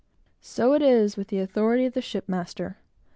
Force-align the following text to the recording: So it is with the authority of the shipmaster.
So 0.41 0.73
it 0.73 0.81
is 0.81 1.15
with 1.15 1.27
the 1.27 1.37
authority 1.37 1.85
of 1.85 1.93
the 1.93 2.01
shipmaster. 2.01 2.79